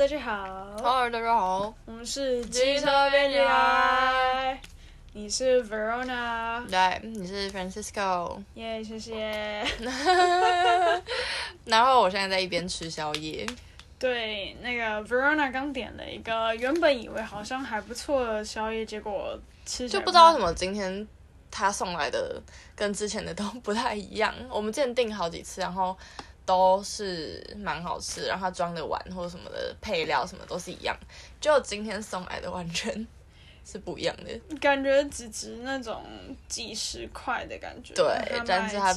[0.00, 0.46] 大家好。
[0.78, 1.74] Hello，大家好。
[1.84, 4.58] 我们是机车编辑台。
[5.12, 6.64] 你是 Verona。
[6.70, 8.42] 对，你是 Francisco。
[8.54, 9.62] 耶，谢谢。
[11.66, 13.46] 然后我现在在一边吃宵夜。
[13.98, 21.06] 对，那个 Verona 刚点了一个原本以为好像还不错的宵夜，结果吃就不知道为什么今天
[21.50, 22.42] 他送来的
[22.74, 24.34] 跟之前的都不太一样。
[24.48, 25.94] 我们之前订好几次，然后。
[26.50, 30.98] 都是蛮好吃，然后它装的碗或者什么的配料什么都是一样，
[31.40, 33.06] 就今天送来的完全
[33.64, 36.04] 是不一样的，感觉只值那种
[36.48, 37.94] 几十块的感觉。
[37.94, 38.04] 对，
[38.44, 38.92] 但是它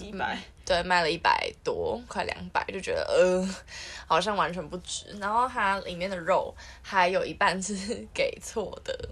[0.65, 3.47] 对卖了一百多，快两百，就觉得呃
[4.07, 5.15] 好像完全不值。
[5.19, 7.75] 然后它里面的肉还有一半是
[8.15, 9.09] 给错的，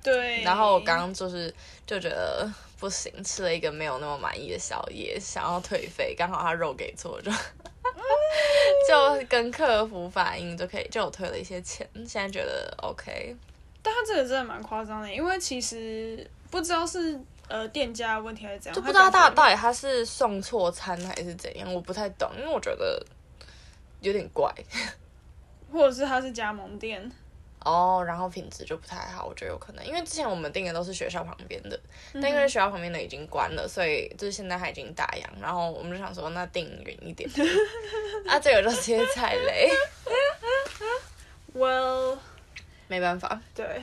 [0.00, 0.44] 对。
[0.44, 1.52] 然后我刚刚就是
[1.84, 2.48] 就觉得
[2.78, 7.32] 不行，吃了一个没有那么满意的宵夜，想要退费，刚好他肉给错就。
[8.88, 11.88] 就跟客服反映就可以，就有退了一些钱。
[11.94, 13.36] 现在觉得 OK，
[13.82, 23.04] 但他这个真的蛮夸张的，因为其实不知道是呃店家问题还是怎样，就不知道到到底他是送错餐还是怎样，我不太懂，因为我觉得
[24.00, 24.52] 有点怪，
[25.72, 27.10] 或者是他是加盟店。
[27.64, 31.78] 哦，oh, 然后品质就不太好，我觉得有可能，因为之前我们订的都是学校旁边的，
[32.14, 37.28] 嗯、但因为学校旁边的已经关了，所以就是现在还已经打烊，然后我们就想说那订远一点，
[38.26, 39.70] 啊，这个就直接踩雷
[41.54, 42.18] ，Well，
[42.88, 43.82] 没办法，对，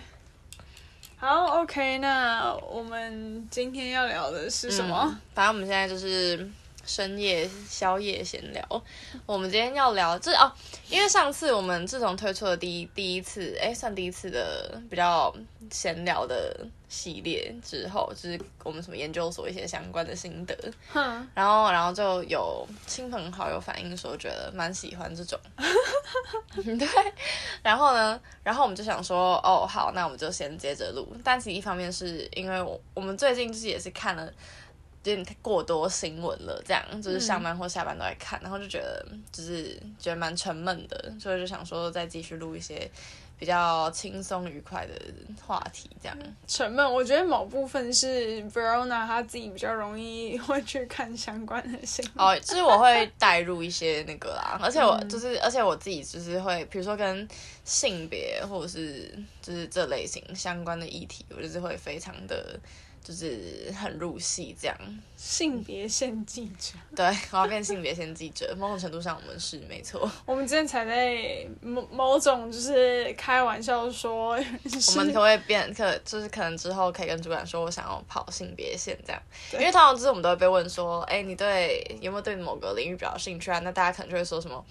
[1.17, 5.03] 好，OK，那我们今天要聊的是什么？
[5.07, 6.49] 嗯、反正我们现在就是。
[6.87, 8.83] 深夜宵夜闲聊，
[9.25, 10.49] 我们今天要聊这哦，
[10.89, 15.31] 因为上次我们自从推出了第一第一次，哎，算第一次的比较
[15.69, 20.55] 闲聊的系列之后，就是我们什么研究所一些相关的心得，
[20.93, 25.37] 嗯然后然后就有亲朋好友反映说觉得蛮喜欢这种，
[26.55, 26.87] 对，
[27.61, 34.31] 然后呢，然后我们就想说，哦，好，那我们就先接着录，但其实一方面是因为我我们最近就是也是看了。
[35.11, 42.89] 有点过多新闻了，这样就是上班或下班都在看，嗯、然后就觉得就是觉得蛮沉闷的，所以就想说再继续录一些
[43.39, 44.93] 比较轻松愉快的
[45.45, 46.17] 话题，这样。
[46.47, 52.25] 沉闷，我觉得某部分是 Verona 他自己比较容易会去看相关的新闻。
[52.27, 57.27] 哦，就是我会带入一些那个啦，而且我就是，嗯、而且我自己就是会，比如说跟
[57.63, 62.59] 性别或者是就是这类型相关的议题，我就是会非常的。
[63.07, 64.77] 就是很入戏这样，
[65.15, 68.53] 性别线记者，对，我要变性别线记者。
[68.59, 70.11] 某种程度上，我们是没错。
[70.25, 75.73] 我们之前才在某某种就是开玩笑说， 我们可不可以变？
[75.73, 79.21] 可就是可能之后可以跟主管说，我想要跑性别线这样。
[79.53, 83.59] 因为通常就是我们都会被问说，哎、欸，你对有没有对某个领域比较兴趣啊？
[83.59, 84.65] 那大家可能就会说什么，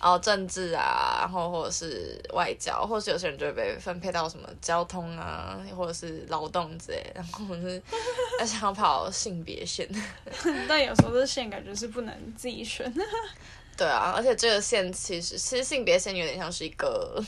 [0.00, 7.81] 哦，政治啊，然后或者是外交，或者是有些人就会被分配到什么交通啊，或者是劳动之类，然后是。
[8.40, 9.88] 而想要跑性别线，
[10.68, 12.92] 但有时候这线感觉是不能自己选。
[13.76, 17.22] 对啊，而且这个线其实其实性别线有点像是一个，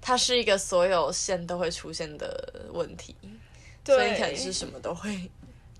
[0.00, 3.14] 它是一个所有线都会出现的问题，
[3.84, 5.30] 对所以可能是什么都会，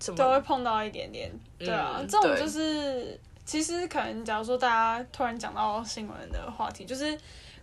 [0.00, 1.31] 什么都会碰到一点点。
[1.59, 7.19] 对啊，嗯、这种就是其实可能假如说大家突然讲到新闻的话题，就是。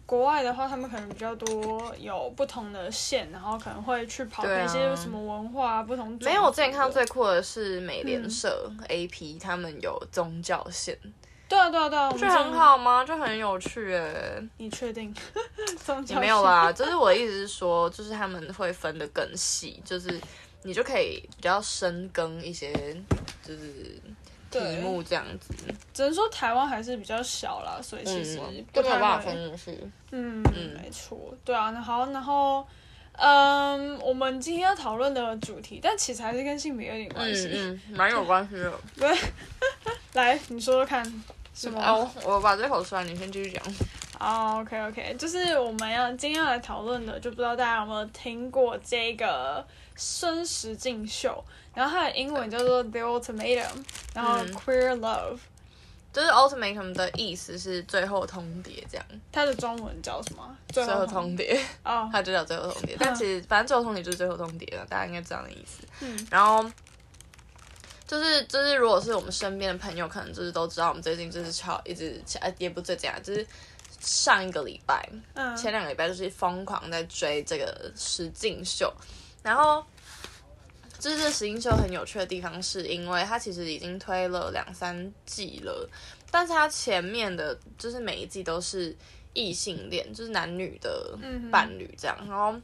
[0.05, 6.17] 国外的话，他们可能比较多有不同的线，然后可能会去跑那些什么文化、啊、不同。
[6.21, 10.97] 没有，我之前看到最酷的是美联社 AP，、嗯、他们有宗教线。
[11.47, 13.03] 对啊，对啊，对啊，这很好吗？
[13.05, 14.41] 就很有趣诶。
[14.57, 15.13] 你确定？
[15.85, 20.19] 宗教线也没有啦，就是我的意思是说，就是他们会分的更细，就是
[20.63, 22.71] 你就可以比较深耕一些，
[23.41, 23.99] 就是。
[24.59, 25.53] 题目这样子，
[25.93, 28.39] 只能说台湾还是比较小啦，所以其实
[28.71, 29.79] 不太办法分析。
[30.11, 32.65] 嗯，嗯没错，对啊，那好，然后，
[33.13, 38.71] 嗯，我们今天要讨论的主题，但其实还是跟性别有点关系，嗯，蛮、嗯、有关系的。
[38.95, 39.17] 对，
[40.13, 41.03] 来，你说说看，
[41.53, 41.79] 什么？
[41.81, 43.63] 哦，我把这口吃完，你先继续讲。
[44.19, 45.17] 哦、oh，OK，OK，okay, okay.
[45.17, 49.65] 就是我们要今天要来讨论的，就不知道大家有没有听过这个
[49.95, 51.43] 生石静秀。
[51.73, 53.83] 然后它的英文叫做 The Ultimatum，
[54.13, 55.39] 然后 Queer Love，、嗯、
[56.13, 59.05] 就是 Ultimatum 的意思是最后通牒这样。
[59.31, 60.55] 它的中文叫什么？
[60.69, 61.59] 最后通牒。
[61.83, 62.93] 哦， 它就叫最后通牒。
[62.93, 65.83] 嗯、但其实反正最后通牒就是最后通牒了，大家应该知道的意思。
[66.01, 66.27] 嗯。
[66.29, 66.63] 然后
[68.05, 72.21] 就是就是，如果是我们身边的朋友，可能就是都知道，我们最近就是超一直
[72.59, 73.47] 也不最近啊，就是
[73.99, 78.93] 上一个礼拜，嗯，前两个礼拜就是疯狂在追这个石静秀，
[79.41, 79.83] 然后。
[81.03, 85.89] 就是这石静秀很有趣的地方，是因为它其实已经推了两三季了，
[86.31, 88.95] 但是它前面的就是每一季都是
[89.33, 91.19] 异性恋，就是男女的
[91.51, 92.55] 伴侣这样，嗯、然后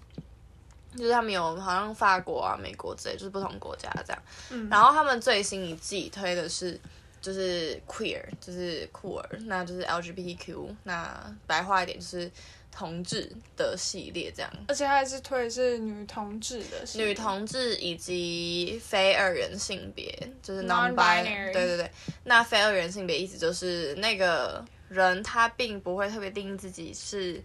[0.95, 4.23] 就是他们有好像法国啊、美国之类，就是不同国家这样。
[4.51, 6.79] 嗯、然后他们最新一季推的是
[7.19, 12.31] 就是 queer，就是酷儿，那就是 LGBTQ，那白话一点就是
[12.71, 14.51] 同志的系列这样。
[14.67, 20.11] 而且还是推是女同志的系列，女同志以及非二元性别，
[20.41, 21.53] 就是 non-binary。
[21.53, 21.91] 对对对，
[22.23, 24.65] 那非二元性别意思就是那个。
[24.89, 27.39] 人他并不会特别定义自己是，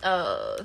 [0.00, 0.58] 呃，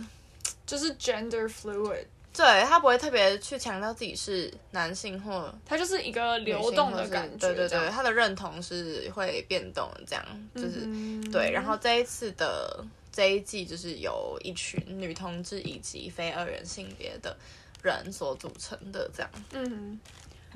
[0.65, 2.05] 就是 gender fluid，
[2.35, 10.25] 对，他不会特别去强调自己是男性或他就是一个流动的感觉，对对对，他的认同是会变动，这样
[10.55, 11.51] 就是、嗯、对。
[11.51, 12.83] 然后这一次的
[13.13, 17.33] 这一季就是由一群女同志以及非二人性别的
[17.81, 19.97] 人所组成的，这样，嗯。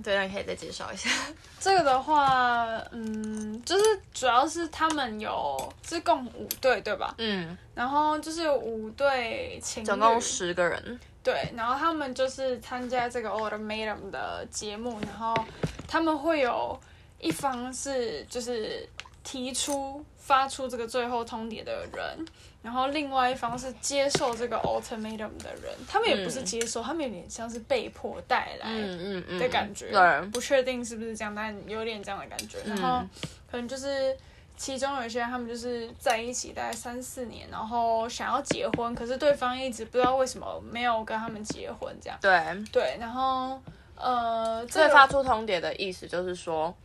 [0.03, 1.09] 对，那你可以再介绍一下。
[1.59, 3.83] 这个的话，嗯，就是
[4.13, 7.15] 主要是他们有是共五队，对吧？
[7.17, 7.57] 嗯。
[7.73, 10.99] 然后就是五对情侣，总共十个人。
[11.23, 15.35] 对，然后他们就是参加这个 Ultimatum 的节目，然后
[15.87, 16.79] 他们会有
[17.19, 18.87] 一方是就是
[19.23, 22.25] 提出发出这个最后通牒的人。
[22.61, 28.69] 然后另外一方是接受这个 ultimatum 的人，他们也不是接受，嗯、他们有点像是被迫带来
[29.39, 32.57] 的感觉，嗯嗯嗯、不确定是不是这样，但有点这样的感觉。
[32.65, 33.07] 然后
[33.49, 34.13] 可能就是
[34.57, 42.19] 其中有一些人，他们就是在一起大概三四年，然后想要结婚，可是对方一直不知道为什么没有跟他们结婚，这样。
[42.19, 42.37] 对
[42.73, 43.61] 对，然后
[43.95, 46.75] 呃，这个发出通牒的意思就是说。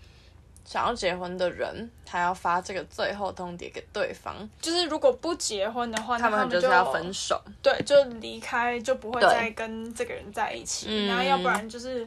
[0.65, 4.35] 想要结婚的人，他要发这个最后通牒给对方。
[4.61, 7.41] 就是如果不结婚的话，他们就是要分手。
[7.63, 10.87] 对，就离开，就不会再跟这个人在一起。
[10.87, 12.05] 对然后要不然就是，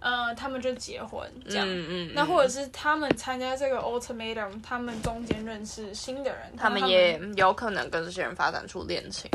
[0.00, 1.66] 嗯、呃，他们就结婚这样。
[1.68, 2.12] 嗯嗯。
[2.14, 9.30] 那或者是他们参加这个 ultimatum，他们中间认识新的人，他们也有可能跟这些人发展出恋情。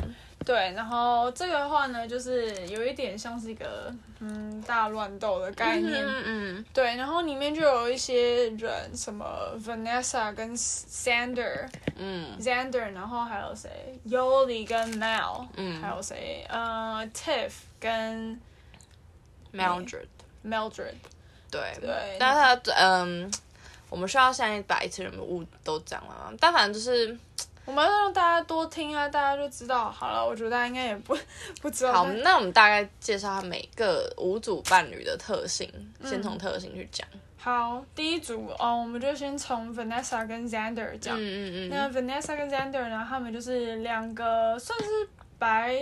[0.45, 9.25] 对，然后这个的话呢，就是有一点像是一个嗯大乱斗的概念，嗯，嗯对，然后里面就有一些人，什么
[9.57, 13.69] Vanessa 跟 Sander，嗯，Xander，然后还有谁
[14.07, 18.39] ，Yoli 跟 Mel，嗯，还有谁，呃，Tiff 跟
[19.53, 20.95] Mildred，Mildred，
[21.49, 21.73] 对。
[21.79, 23.31] 对，对但他嗯，
[23.89, 26.33] 我们需要现在把一次人物都讲了吗？
[26.39, 27.17] 但反正就是。
[27.65, 30.25] 我们要让大家多听啊，大家就知道好了。
[30.25, 31.17] 我觉得大家应该也不
[31.61, 31.93] 不知道。
[31.93, 37.07] 好，那我们大概介绍下每个五组伴侣的特性，嗯、先从特性去讲。
[37.37, 41.17] 好，第一组哦，我们就先从 Vanessa 跟 Xander 讲。
[41.17, 41.69] 嗯嗯嗯。
[41.69, 44.85] 那 Vanessa 跟 Xander 呢，他们就是两个算是
[45.39, 45.81] 白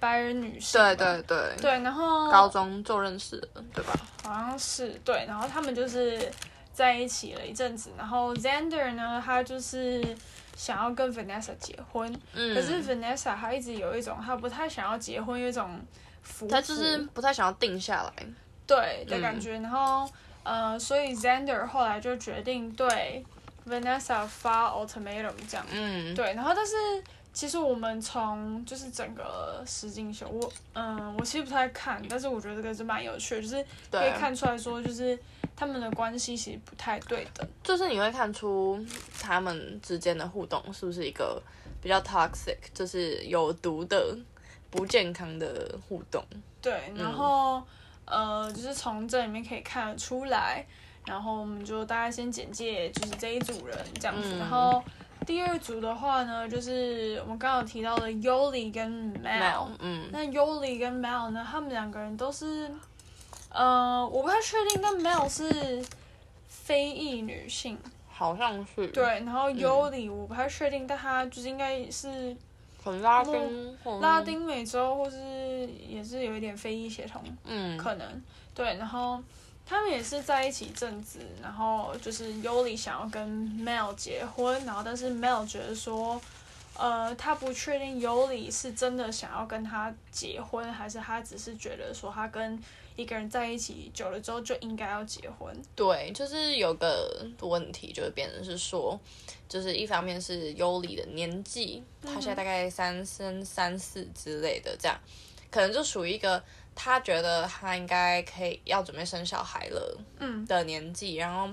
[0.00, 0.80] 白人女性。
[0.80, 1.56] 对对对。
[1.60, 3.94] 对，然后高中就认识了，对吧？
[4.24, 6.28] 好像是对，然后他们就是
[6.72, 10.04] 在一起了一阵子，然后 Xander 呢，他就是。
[10.60, 15.80] 想要跟 Vanessa 结婚，嗯、可是 Vanessa 她一直有一种她不太想要结婚，有一种
[16.50, 18.12] 她就是不太想要定下来，
[18.66, 19.56] 对的感觉。
[19.56, 20.10] 嗯、然后，
[20.42, 23.24] 呃，所以 Zander 后来就决定对
[23.66, 26.34] Vanessa 发 ultimatum 这样，嗯，对。
[26.34, 26.76] 然后，但是
[27.32, 35.18] 其实我们从就是整个实境秀，我嗯，我其实不太看，但是我觉得这个是蛮有趣的，就是可以看出来说就是。
[35.56, 38.82] 他们的关系其实不太对等，就是你会看出
[39.20, 41.42] 他们之间的互动是不是一个
[41.82, 44.16] 比较 toxic，就是有毒的、
[44.70, 46.24] 不健康的互动。
[46.62, 47.62] 对，然后、
[48.06, 50.64] 嗯、呃，就是从这里面可以看得出来。
[51.04, 54.30] 然后我们就大概先简介，就是这一组人这样子。
[54.32, 54.82] 嗯、然后
[55.26, 59.68] 第二组的话呢，就是我们刚刚有提到的 Yoli 跟 Mel。
[59.78, 62.70] 嗯，那 Yoli 跟 Mel 呢，他们两个人都是。
[63.52, 65.84] 呃，我不太确定，但 Mel 是
[66.46, 67.76] 非裔女性，
[68.08, 68.86] 好像是。
[68.88, 72.36] 对，然后 Yoli 我不太确定，嗯、但她就是应该是
[72.84, 75.18] 很拉丁，拉丁美洲，或是
[75.88, 78.22] 也是有一点非裔血统，嗯，可能
[78.54, 78.76] 对。
[78.76, 79.20] 然后
[79.70, 83.24] 他们也是在一起一阵子，然后就是尤里想要跟
[83.64, 86.20] Mel 结婚，然后但是 Mel 觉得说，
[86.76, 92.60] 呃，他不确定尤里是真的想要跟他结婚，还是他只是觉得说他跟
[92.96, 95.56] 一个人在一起久了之后就应该要结婚。
[95.76, 98.98] 对，就是有个问题，就会变成是说，
[99.48, 104.98] 就是一方面是尤里的年纪，他现在大概三三三四之类的，这样
[105.48, 106.42] 可能就属于一个
[106.74, 111.48] 他觉得他应该可以要准备生小孩了，嗯的年纪，嗯、然后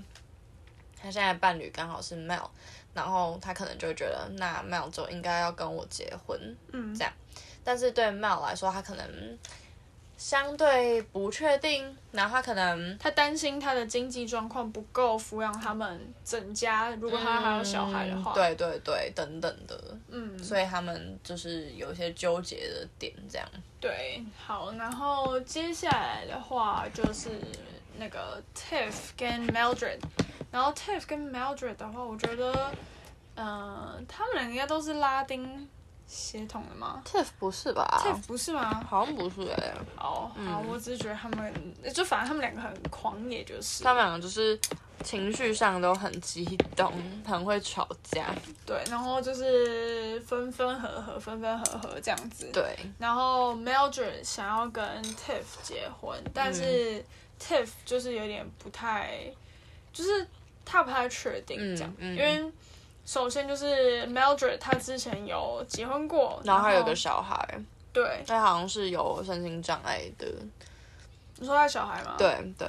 [0.96, 2.50] 他现在伴侣刚好是 Mel，
[2.94, 6.40] 然后他可能就觉得那 Mel 就应该要跟我结婚，
[6.72, 7.14] 嗯，这样，
[7.64, 9.38] 但是对 Mel 来说，他可能。
[10.18, 23.48] 相对不确定，然后他可能他担心他的经济状况不够抚养他们整家，如果他还有小孩的话，嗯、对对对，等等的，嗯，所以他们就是有一些纠结的点，这样。
[23.80, 27.30] 对，好，然后接下来的话就是
[28.00, 30.00] 那个 Tiff 跟 Mildred，
[30.52, 32.72] 然后 Tiff 跟 Mildred 的话，我觉得，
[33.36, 35.70] 呃，他们两个应该都是拉丁。
[36.08, 38.82] 血统的吗？Tiff 不是吧？Tiff 不是吗？
[38.90, 39.74] 好像不是哎。
[39.98, 41.54] 哦，好，我只是觉得他们，
[41.94, 43.84] 就反正他们两个很狂野，就是。
[43.84, 44.58] 他们两个就是
[45.04, 46.46] 情绪上都很激
[46.78, 46.94] 动，
[47.26, 48.34] 很会吵架。
[48.66, 52.50] 对，然后就是分分合合，分分合合这样子。
[52.54, 52.78] 对。
[52.98, 57.04] 然后 Mildred 想要跟 Tiff 结婚，但是
[57.38, 59.30] Tiff 就是有点不太，
[59.92, 60.26] 就是
[60.64, 62.50] 他不太确定这样，因为。
[63.08, 67.38] 首先就是 Mildred，他之前有结婚过，然后还有个小孩，
[67.94, 70.28] 对，他好像是有身心障碍的。
[71.38, 72.16] 你说他小孩吗？
[72.18, 72.68] 对对。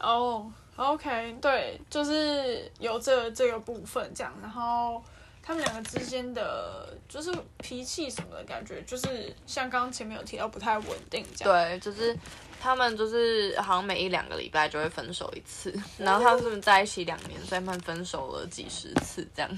[0.00, 5.02] 哦、oh，OK，对，就是有这个、这个部分这样，然后
[5.42, 11.52] 他们两个之间的就是脾气什么的感觉，就是像刚刚前面有提到不太稳定这样。
[11.52, 12.16] 对，就是
[12.60, 19.50] 他们就是好像每一两个礼拜就会分手一次， 然后他们在一起两年，所以他们分手了几十次这样。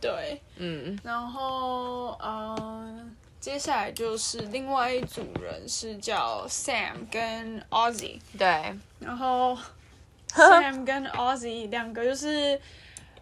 [0.00, 3.04] 对，嗯，然后呃，
[3.40, 9.58] 接下来就是另外一组人是叫 Sam 跟 Ozzy，对，然后
[10.30, 12.60] Sam 跟 Ozzy 两个就是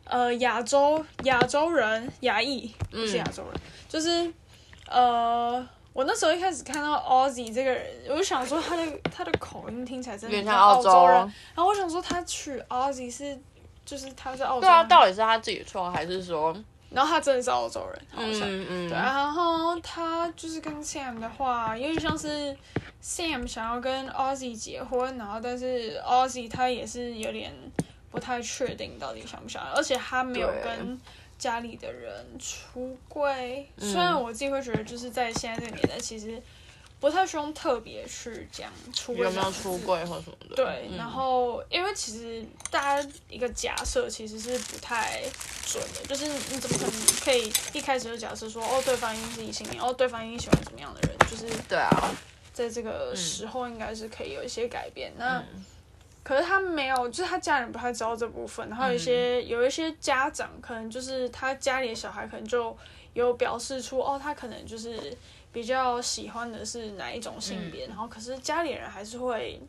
[0.05, 4.33] 呃亚洲亚洲人，亚裔不是亚洲人，嗯、就是
[4.87, 11.17] 呃，我那时候一开始看到 Ozzy 这个人，我就想说他的他的口音听起来真的像澳洲人，
[11.55, 13.39] 然后我想说他取 Ozzy 是。
[13.83, 16.55] 就是他是澳洲人，对啊，到底是他自己错还是说？
[16.91, 18.97] 然后他真的是澳洲人，好像，嗯嗯，对。
[18.97, 22.57] 然后他就是跟 Sam 的话，因为像是
[23.03, 27.53] Sam 想要跟 Ozzy 结婚，然后但是 Ozzy 他也是有点
[28.13, 31.01] 不太确定到底想不想要，而且他没有跟
[31.41, 33.69] 家里的人出柜。
[33.77, 36.41] 虽然我自己会觉得，就是在现在这个年代，其实。
[37.01, 40.55] 不太需要特别去讲出柜，有没有出柜或什么的。
[40.55, 45.23] 对，嗯、然后因为其实大家一个假设其实是不太
[45.65, 46.93] 准的，就是你怎么可能
[47.25, 52.15] 可以一开始就假设说哦，对方一定是异性恋，哦，对方一定喜欢什么样的人，就是对啊，
[52.53, 55.11] 在这个时候应该是可以有一些改变。
[55.13, 55.65] 嗯、那、嗯、
[56.23, 62.77] 可是他没有，就是他家人不太知道这部分，然后有一些、嗯、有一些家长可能就是他家里的小孩可能就
[63.15, 65.17] 有表示出哦，他可能就是。
[65.53, 69.61] 比较喜欢的是哪一种性别，嗯、然后可是家里人还是会，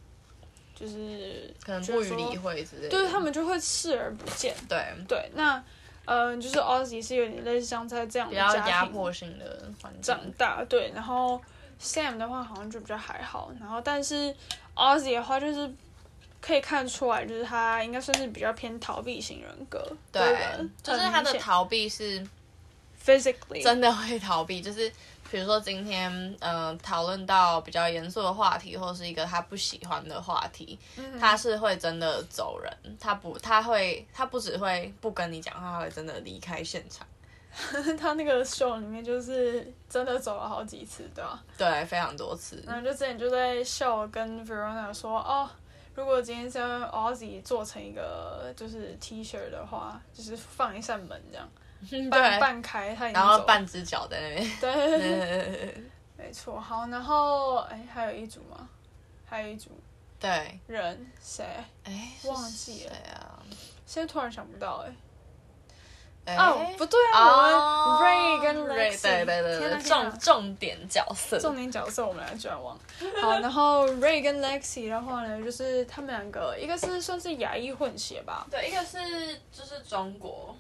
[0.76, 4.54] 就是可能不予理会之类的，对，他们就会视而不见。
[4.70, 5.56] 对对，那
[6.06, 11.42] 嗯、呃，就是 Ozzy 是有点类似像在这样的家庭压迫性的环境长大，对，然后
[11.82, 14.32] Sam 的话好像就比较还好，然后但是
[14.76, 15.68] Ozzy 的话就是
[16.42, 19.82] 可以看出来，就是他应该算是比较偏逃避型人格，
[20.12, 22.26] 对，对就是他的逃避是
[23.06, 24.92] physically 真的会逃避，就是。
[25.30, 37.08] 比如说今天，嗯、呃，讨论到比较严肃的话题，或是一个他不喜欢的话题，嗯、他是会真的走人，他不，他会，他不只会不跟你讲话，他会真的离开现场。
[37.98, 41.42] 他那个秀里面就是真的走了好几次，对吧？
[41.58, 42.62] 对，非常多次。
[42.68, 45.50] 然后就之前就在秀跟 Verona 说，哦，
[45.94, 51.50] 如果今天是用 Ozzy 做成一个就是 T 恤的话，就是放一扇门这样。
[52.12, 54.52] 半半开，他然后半只脚在那边。
[54.62, 55.84] 对，
[56.16, 56.60] 没错。
[56.60, 58.70] 好，然后哎，还有一组吗？
[59.26, 59.72] 还有一组。
[60.20, 60.60] 对。
[60.68, 61.44] 人谁？
[61.84, 62.94] 哎，忘记了。
[62.94, 63.40] 谁啊？
[63.86, 64.94] 现在突然想不到哎。
[66.38, 69.02] 哦，不对啊，我们 Ray 跟 Lexi。
[69.02, 69.82] 对对对对。
[69.82, 71.40] 重重点角色。
[71.40, 72.78] 重点角色，我们俩居然忘。
[73.22, 78.46] 好，然后 Ray 跟 Lexi 的话呢，就是他们两个，一个是算是亚裔混血吧。
[78.52, 78.98] 对，一个是
[79.52, 80.56] 就是中国。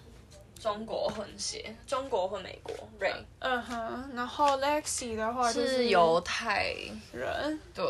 [0.61, 3.15] 中国混血，中国混美国，Ray。
[3.39, 6.75] 嗯哼，然后 Lexi 的话就是犹太
[7.11, 7.83] 人，对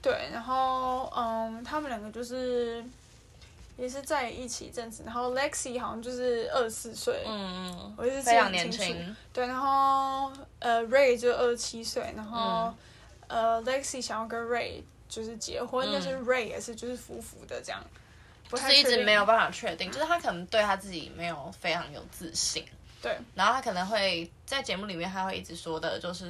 [0.00, 2.82] 对，然后嗯，他们两个就是
[3.80, 12.72] 也是在一起一阵子，然后 Lexi 好像就是二十四岁，嗯嗯，我是非常年轻，对，然后呃 Ray 就二十七岁，然后、
[13.28, 17.82] 嗯、呃 Lexi 想要跟 Ray 就是结婚，嗯、但是 Ray 也是就是服服的这样。
[18.50, 22.66] 不是一直没有办法确定，就是他可能对他自己没有非常有自信，
[23.00, 23.16] 对。
[23.34, 26.28] 然后他可能会在节目里面，他会一直说的，就是，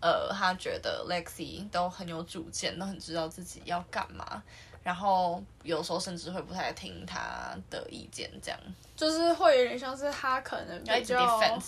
[0.00, 4.40] 呃，他觉得 Lexi 都很有主见，都很知道自己要干嘛，
[4.88, 8.58] 然后有时候甚至会不太听他的意见，这样。
[8.96, 11.62] 就是会有点像是他可能比较，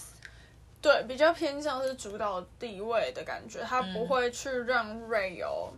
[0.80, 5.70] 对，比较偏向是主导地位的感觉，他不会去让 Ray 有。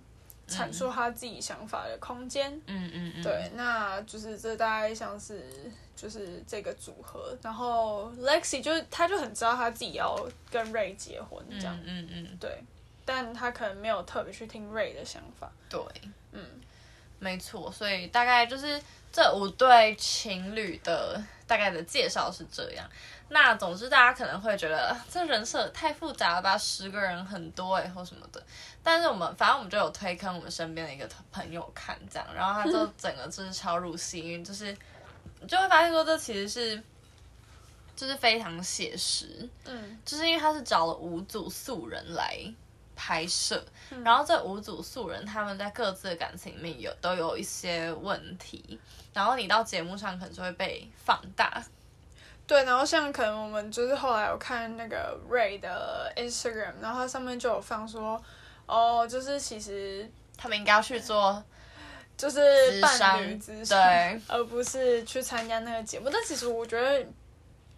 [0.49, 2.53] 阐述他自己想法的空间。
[2.67, 5.43] 嗯嗯嗯，对，那就是这大概像是
[5.97, 10.15] 就是这个组合，然后 Lexi 就是他就很知道他自己要
[10.51, 12.63] 跟 Ray 结婚这样，嗯嗯，嗯对，
[13.07, 15.51] 但他可能没有特别去听 Ray 的想法。
[15.71, 15.81] 对，
[16.33, 16.45] 嗯，
[17.23, 22.85] 没错，所以大概就是这五对情侣的大概的介绍是这样。
[23.29, 28.43] 那总之，大家可能会觉得这人设太复杂了吧，十个人很多哎，或什么的。
[28.83, 34.77] 但是我们反正我们就有推坑我们身边的一个朋友看这样，然后他就 整个就是超入戏，因为就是
[35.41, 36.83] 你就会发现说这其实是
[37.95, 42.37] 就是非常写实，嗯，就是因为他是找了五组素人来
[43.05, 43.61] 拍摄，
[44.05, 48.79] 然后这五组素人他们在各自的感情里面有都有一些问题，
[49.13, 51.61] 然后你到节目上可能就会被放大。
[52.47, 58.23] 对，然后像可能我们就是后来有看那个 Ray 的 Instagram，然后他上面就有放说，
[58.67, 61.43] 哦，就是其实他们应该要去做，
[62.17, 66.09] 就是伴侣咨商，对，而不是去参加那个节目。
[66.09, 67.05] 但其实我觉得，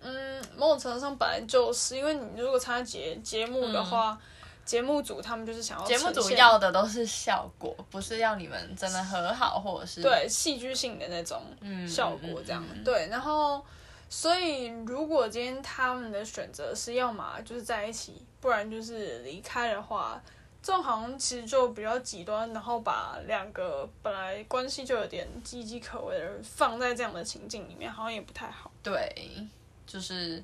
[0.03, 4.19] 嗯，某种程度上本来就是，因为你如果参加节节目的话，嗯、
[4.65, 11.43] 节目组他们就是想要节目组要的都是效果，不是要你们真的和好或者是对戏剧性的那种
[11.89, 13.65] 效果这样，嗯嗯嗯、对，然后。
[14.07, 20.23] 所以，如果今天他们的选择是要么就是在一起，不然就是离开的话，
[20.63, 28.71] 这种好像其实就比较极端，然后把两个本来关系就有点岌岌可危的人放在这样的情境里面，好像也不太好。
[28.85, 29.49] 对，
[29.85, 30.41] 就是，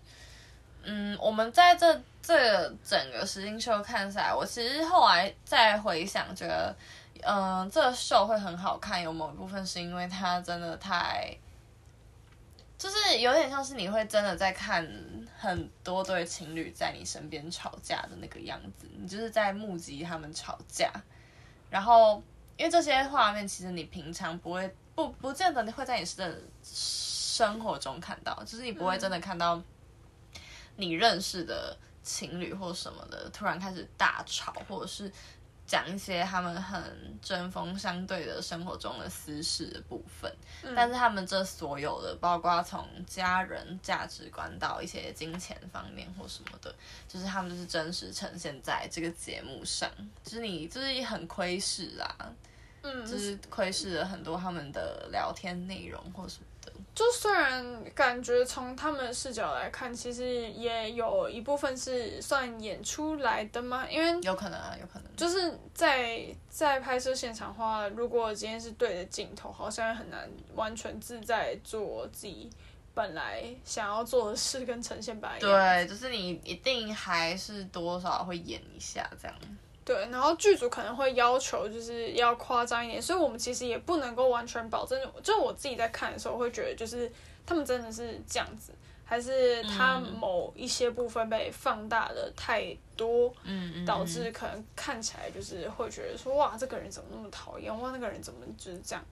[0.82, 6.74] 嗯，我们在这这整个实境秀看下来，我其实后来再回想，觉得，
[7.22, 11.36] 嗯、呃，这个秀会很好看，有某一部分是因为它真的太。
[12.78, 14.90] 就是有点像是你会真的在看
[15.38, 20.90] 很多对情侣在你身边吵架的那个样子，你就是在目击他们吵架，
[21.68, 22.22] 然后
[22.56, 29.62] 因为这些画面其实你平常不会不不见得你会在你的生活中看到，就是你不会真的看到
[30.80, 35.12] 你认识的情侣或什么的突然开始大吵，或者是。
[35.66, 36.82] 讲一些他们很
[37.22, 40.28] 针锋相对的生活中的私事的部分，
[40.64, 46.74] 嗯、但是他们这所有的，包括从家人价值观到一些金钱方面或什么的，
[47.06, 49.88] 就是他们就是真实呈现在这个节目上，
[50.24, 52.16] 就是你就是很窥视啦，
[52.82, 56.46] 嗯，就是窥视了很多他们的聊天内容或什么。
[56.94, 72.50] 就虽然感觉从他们的视角来看，其实也有一部分是算演出来的嘛，因为有可能啊，有可能就是在在拍摄现场的话，如果今天是对着镜头，好像很难完全自在做自己
[72.94, 75.38] 本来想要做的事跟呈现白。
[75.38, 79.36] 对，就是你一定还是多少会演一下这样。
[79.90, 84.96] 对，然后剧组可能会要求就是要夸张一点，所以我们其实也不能够完全保证。
[85.20, 87.10] 就我自己在看的时候，会觉得就是
[87.44, 88.72] 他们真的是这样子，
[89.04, 97.76] 还是他某一些部分被放大的太多，嗯，导致可能看起来就是会觉得说哇，这个人怎么那么讨厌？
[97.80, 99.04] 哇，那个人怎么就是这样？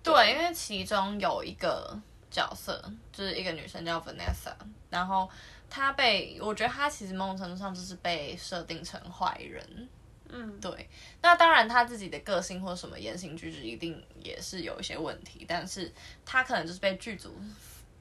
[0.00, 1.98] 对，对，因为其中有一个
[2.30, 2.80] 角色
[3.12, 4.54] 就是一个女生叫 Vanessa，
[4.90, 5.28] 然后
[5.68, 9.88] 她被我觉得她其实某种程度上就是被设定成坏人。
[10.32, 10.88] 嗯，对，
[11.22, 15.92] 那当然他自己的个性或什么言行举止一定也是有一些问题，但是
[16.24, 17.34] 他可能就是被剧组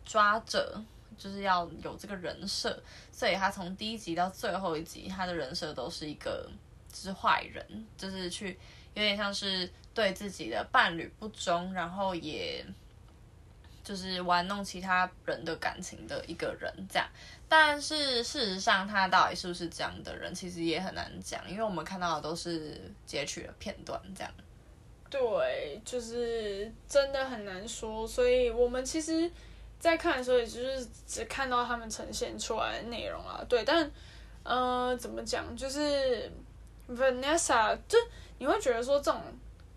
[0.05, 0.81] 抓着，
[1.17, 6.49] 就是要有这个人设，所以他从第一集到最后一集，他的人设都是一个
[6.91, 8.57] 就是坏人，就是去
[8.93, 12.65] 有点像是对自己的伴侣不忠，然后也。
[13.89, 17.09] 就是玩弄其他人的感情的一个人，这样。
[17.47, 24.31] 但是事实上，他到底是不是这样的人，其实也很难讲，因为我们看到的都是截取的片段，这样。
[25.09, 28.07] 对，就是真的很难说。
[28.07, 29.27] 所以我们其实，
[29.79, 33.43] 在看的时候，也就是只看到他们呈现出来的内容啊。
[33.49, 33.91] 对，但，
[34.43, 35.57] 呃，怎么讲？
[35.57, 36.31] 就是
[36.87, 37.97] Vanessa，就
[38.37, 39.19] 你会觉得说，这种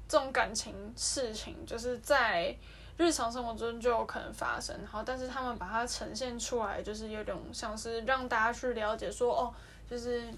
[0.06, 2.54] 这种感情事情，就是在。
[2.98, 9.54] 日常生活中就有可能发生，好，但是他们把它呈现出来，就是有种像是让大家去了解说，哦，
[9.90, 10.32] 就是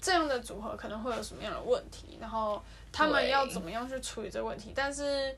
[0.00, 4.72] 这样的组合可能会有什么样的问题，然后他们要怎么样去处理这个问题。
[4.74, 5.36] 但是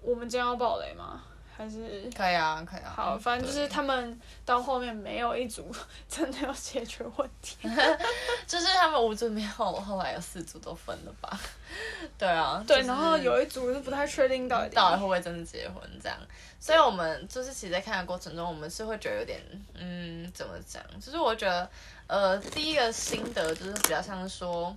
[0.00, 1.22] 我们今天要爆雷吗？
[1.62, 2.92] 还是可以啊，可以啊。
[2.96, 5.72] 好，反正就是他们到后面没有一组
[6.08, 7.56] 真的要解决问题，
[8.46, 11.38] 就是他们五组没有，后来有四组都分了吧？
[12.18, 16.18] 对啊，对，就是、然后有一组是不太确定到底到底会不会真的结婚这样，
[16.60, 19.40] 所以我们就是其实在看的过程中，我们是会觉得有点
[19.74, 20.82] 嗯，怎么讲？
[21.00, 21.68] 就是我觉得
[22.08, 24.76] 呃，第一个心得就是比较像是说，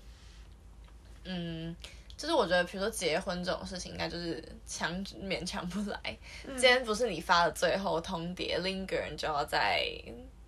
[1.23, 1.75] 嗯。
[2.17, 5.99] 就是我觉得，比如说结婚这种事情，应该就是强勉强不来。
[6.47, 9.85] 嗯、今天不是你发的最后通牒，另一个人就要在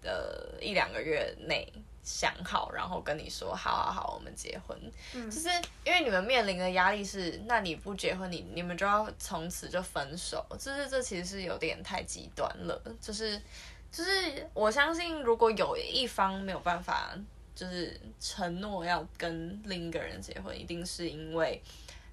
[0.02, 1.72] 呃一两个月内
[2.04, 4.78] 想好，然后跟你说，好好好，我们结婚。
[5.14, 5.50] 嗯、就是
[5.84, 10.46] 因为你们面临的压力是，那你不结婚，你你们就要从此就分手。
[10.58, 12.82] 就是这其实是有点太极端了。
[13.02, 13.42] 就是
[13.92, 17.14] 就是我相信，如果有一方没有办法。
[17.58, 21.60] 就是承诺要跟另一个人结婚，一定是因为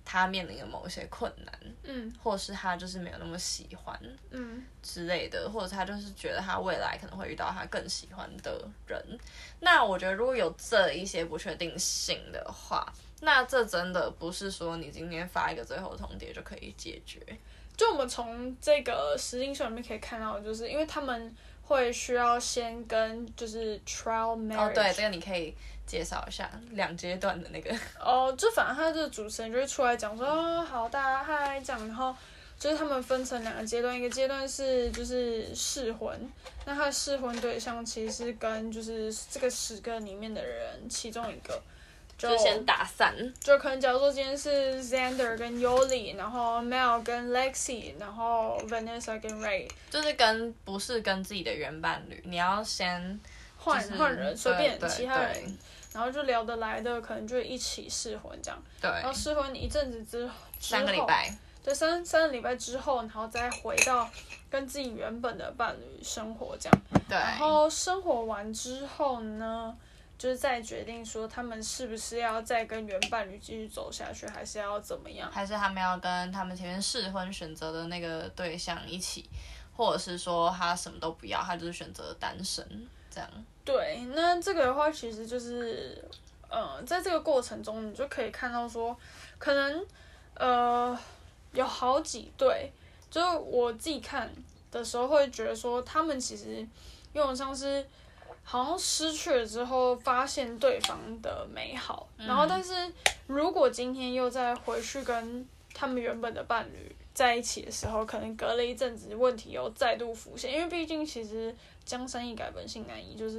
[0.02, 8.98] 他面临了某一些困难，嗯，或是他就是没有那么喜欢，嗯之类的，或者他就是觉得他未来可能会遇到他更喜欢的人。
[9.60, 17.20] 那我觉得如果有这一些不确定性的话，那这真的不是说你今天发一个最后通牒就可以解决。
[17.76, 21.36] 就我们从这个实境秀里面可以看到，就是因为他们。
[21.66, 25.54] 会需要先跟就是 trial marriage 哦，对，这个你可以
[25.86, 32.14] 介绍一下两阶段的那个哦，就反正他这个主持人就会出来讲说，哦，好，大家嗨讲，然后
[32.58, 36.18] 就是他们分成两个阶段，一个阶段是就是试婚，
[36.64, 41.60] 那他的试婚对象其实是跟就是这个十个里面的人其中一个。
[42.16, 53.20] 就，先打散，就可能假如说今天是 Xander 跟 Yoli，然后 Mel 跟 Lexi，然后 Vanessa 跟 Ray，就是跟不是跟自己的原伴侣，你要先
[53.58, 55.58] 换换人，随便其他人，
[55.92, 58.62] 然后就聊得来的，可能就一起试婚这样。
[58.80, 58.88] 对。
[58.90, 61.36] 然后试婚一阵子之后，三个礼拜。
[61.64, 64.08] 对，三三个礼拜之后，然后再回到
[64.48, 66.82] 跟自己原本的伴侣生活这样。
[67.08, 67.16] 对。
[67.16, 69.76] 然后生活完之后呢？
[70.16, 75.30] 就是再决定说他们是不是要再跟原伴侣继续走下去，还是要怎么样？
[75.30, 79.28] 还是他们要跟他们前面试婚选择的那个对象一起，
[79.76, 82.64] 或者是说他什么都不要，他就是选择单身
[83.10, 83.28] 这样。
[83.64, 86.02] 对，那这个的话其实就是，
[86.48, 88.96] 呃，在这个过程中，你就可以看到说，
[89.38, 89.84] 可能
[90.34, 90.96] 呃
[91.52, 92.70] 有好几对，
[93.10, 94.30] 就是我自己看
[94.70, 96.66] 的时候会觉得说，他们其实
[97.12, 97.84] 用得上是。
[98.44, 102.92] 好像失去了之后，发现对方的美好，嗯、然后但是
[103.26, 111.54] 如果今天又再回去跟他们原本的伴侣在一起的时候，可能隔了一阵子，问题又再度浮现，因为毕竟其实
[111.84, 113.36] 江山易改，本性难移，就是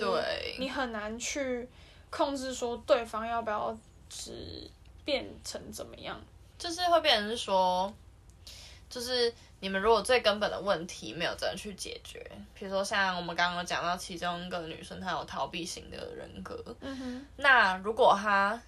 [0.60, 1.70] 你很难去
[2.10, 3.78] 控制说对方要不要
[4.10, 4.70] 只
[5.04, 6.20] 变成怎么样，
[6.58, 7.94] 就是会变成是说，
[8.90, 9.34] 就是。
[9.62, 18.62] 你们如果最根本的问题没有真的去解决，比如说像我们刚刚有讲到其中一个女生，她有逃避型的人格，嗯哼，那如果她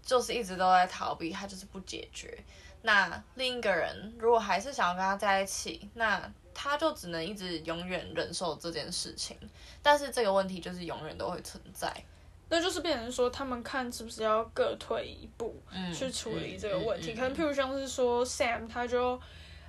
[0.00, 2.42] 就是一直都在逃避，她就是不解决，
[2.80, 9.36] 那另一个人如果还是想要跟她在一起，那她就只能一直永远忍受这件事情，
[9.82, 11.92] 但是这个问题就是永远都会存在，
[12.48, 15.60] 那就是变成说他们看是不是要各退一步
[15.92, 19.20] 去处理这个问题，嗯嗯嗯嗯、可能譬如像是说 Sam 他就。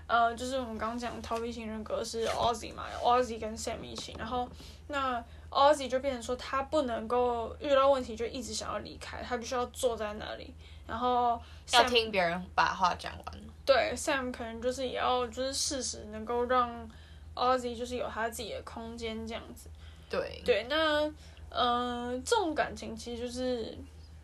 [0.10, 4.50] 呃，就是我们刚刚讲逃避型人格是 Ozzy 嘛，Ozzy 跟 Sam 一起，然后
[4.88, 10.52] 那 Ozzy 就变成说他不能够遇到问题就一直想要离开，他必须要坐在那里，
[10.88, 11.40] 然后
[11.74, 13.40] 要听别人把话讲完。
[13.64, 16.90] 对，Sam 可能就是也要就是事实能够让
[17.36, 19.70] Ozzy 就是有他自己的空间这样子。
[20.10, 21.08] 对对，那
[21.52, 23.78] 呃，这种感情其实就是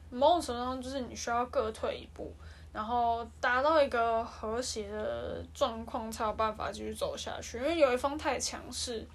[0.09, 2.33] 某种程度上就是你需要各退一步。
[2.75, 7.57] 然后达到一个和谐的状况，才有办法继续走下去。
[7.57, 9.07] 因为有一方太强势，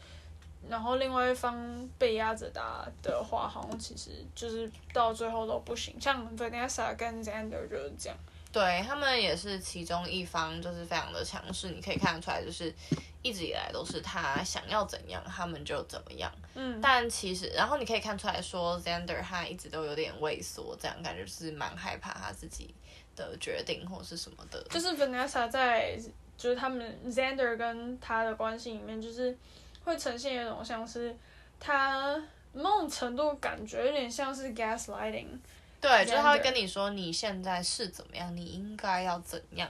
[0.67, 5.95] 然后另外一方被压着打的话，好像其实就是到最后都不行。
[6.01, 8.17] 像 Vanessa 跟 Xander 就是这样。
[8.51, 11.69] 对，他们也是其中一方，就是非常的强势。
[11.69, 12.75] 你可以看得出来，就是
[13.21, 16.33] 一直以来都是他想要怎样，他们就怎么样。
[16.55, 16.81] 嗯。
[16.81, 22.75] 但其实，然后你可以看出来说，Xander 他一直都有点畏缩，这样感觉是蛮害怕他自己。
[23.21, 25.99] 的决定或是什么的，就是 Vanessa 在
[26.39, 29.37] 就是他们 Xander 跟他的关系里面，就是
[29.85, 31.15] 会呈现一种像是
[31.59, 32.17] 他
[32.55, 35.27] 某种程度感觉有点像是 gaslighting，
[35.83, 39.69] 对就是他会跟你说你现在是怎么样，你应该要怎样，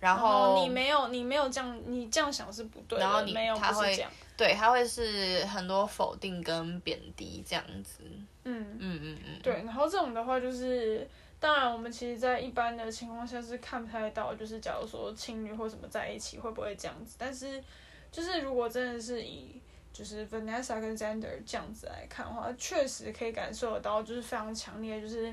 [0.00, 4.04] 然后，你没有你没有这样，你这样想是不对的，然后你没有他会
[4.36, 8.00] 对，他会是很多否定跟贬低这样子，
[8.42, 8.76] 嗯。
[8.80, 11.08] 嗯嗯嗯，对，然后这种的话就是。
[11.40, 17.14] 当然，我们其实，在一般的情况下是看不太到，就是假如说情侣或什么在一起会不会这样子。
[17.18, 17.62] 但是，
[18.10, 19.60] 就是如果真的是以
[19.92, 25.32] 就是 Vanessa 跟 Zander 这样子来看的话，确实可以感受得到，就是非常强烈，就是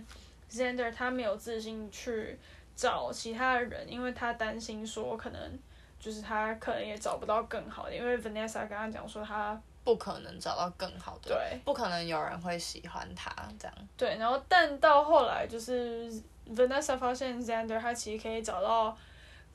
[0.52, 2.38] Zander 他没有自信去
[2.76, 5.60] 找其他的人，因为他担心说可能
[6.00, 13.78] 就是他可能也找不到更好的，因为 Vanessa 刚刚讲说他不可能找到更好的，对，不可能有人会喜欢他这样。
[13.96, 16.12] 对，然后但到后来就是
[16.50, 18.98] Vanessa 发现 Xander 他其实可以找到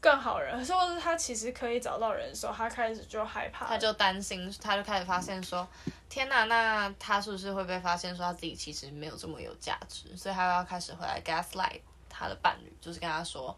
[0.01, 5.67] 更好人，或者是他其实可以找到人的时候，他开始就害怕，他就担心，他就开始发现说，
[6.09, 13.55] 天哪，那他是不是会被发现说他自己其实没有这么有价值，所以他要开始回来 gaslight 他的伴侣，就是跟他说。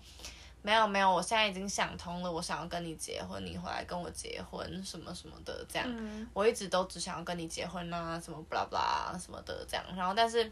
[0.65, 5.85] 没有没有，我现在已经想通了，我想要跟你结婚，你回来跟我结婚，什么什么的，这样。
[5.91, 9.85] 嗯、我一直都只想要跟你结婚啊，什么 blah blah 什么的，这样。
[9.97, 10.49] 然后，但是，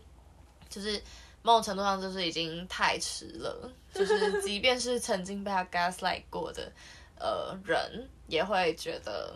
[0.68, 1.00] 就是
[1.42, 3.70] 某种程度上，就是已经太迟了。
[3.94, 6.72] 就是，即便是曾经被他 gaslight 过的，
[7.16, 9.32] 呃，人也会觉得，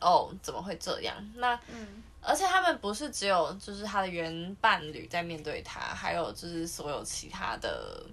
[0.00, 1.14] 哦，怎么会这样？
[1.36, 8.04] 那，嗯、而且他们不是只有就是他的原伴侣在面对他，还有就是所有其他的，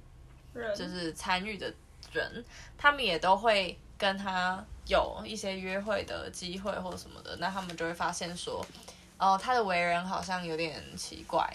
[0.78, 1.74] 就是参与的。
[2.16, 2.46] 人，
[2.78, 8.66] 他们也都会跟他有一些约会的机会或什么的，那他们就会发现说，
[9.18, 11.48] 哦，他的为人好像有点奇怪。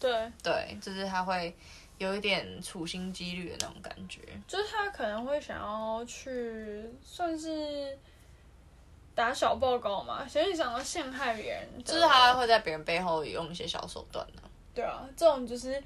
[0.00, 1.56] 对对，就是他会
[1.98, 7.98] 有一点处心积虑的那种感觉，就是他可能会想要去算是
[9.14, 14.42] 打小报告嘛，所以想要陷害别人，就是他会在别人背后用一些小手段呢。
[14.74, 15.82] 对啊，这种就是。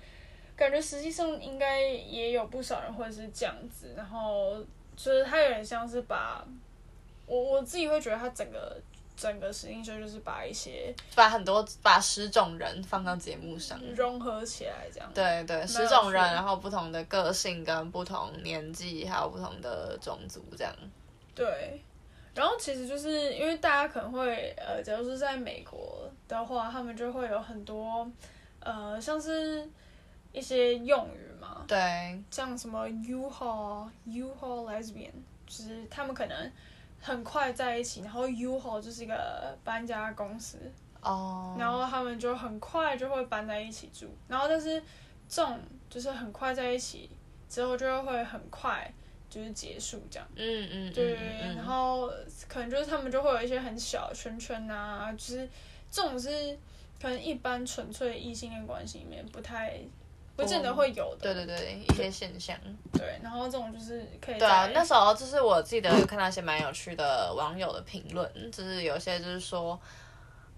[0.55, 4.57] 感觉实际上应该也有不少人会是这样子，然后
[4.95, 6.45] 就是他有点像是把，
[7.27, 8.81] 我我自己会觉得他整个
[9.17, 15.11] 整个实境秀就是把一些把很多把十种人放到节目上融合起来这样。
[15.12, 20.73] 对对，十种人，然后不同的个性跟不同年纪，还有不同的种族这样。
[21.35, 21.81] 对，
[22.35, 28.09] 然后其实就是因为大家可能会呃，假如是在美国的话，他们就会有很多
[28.61, 29.69] 呃，像是。
[30.33, 35.12] 一些用语嘛，对，像什么 U-Haul、U-Haul lesbian，
[35.47, 36.53] 就是他们可能
[36.99, 40.57] 很快在一起，然后 U-Haul 就是一个搬家公司，
[41.03, 41.61] 哦，oh.
[41.61, 44.83] 然后他们就很快就会搬在一起住，然后但是
[45.29, 47.11] 这种就是很快在一起
[47.49, 48.90] 之后就会很快
[49.29, 51.14] 就是结束这样，嗯嗯，对，
[51.55, 52.11] 然后
[52.49, 55.47] 可能就是他们就会有一些很小的圈圈啊，就是
[55.90, 56.59] 这种是
[56.99, 59.79] 可能一般纯粹异性恋关系里面不太。
[60.35, 62.57] 不见得会有的，对对对，一些现象。
[62.92, 64.38] 对，然后这种就是可以。
[64.38, 69.79] 对啊，那时候就是我记得有看到一些蛮有趣的网友的评论，就是有些就是说，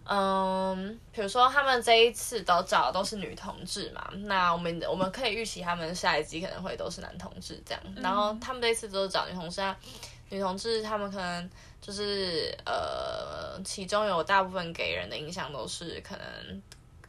[0.05, 9.77] 嗯，比如说他们这一次都找的都是女同志嘛，那我们我们可以预期他们下一季可能会都是男同志这样，然后他们这一次都是找女同志啊，
[10.31, 16.63] 女同志他们可能就是呃，其中有大部分给人的印象都是可能。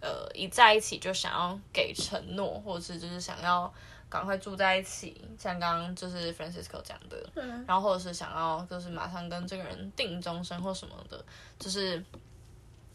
[0.05, 3.73] 呃，一在一起就想要给承诺，或者是就是想要
[4.07, 11.25] 赶快住在一起，像刚刚就是 Francisco 讲的，嗯、然后或者是想要就是马上跟这个人定终身或什么的，
[11.57, 12.03] 就是